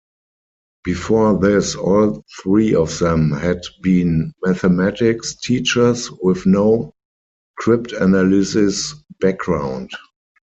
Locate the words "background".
9.19-9.91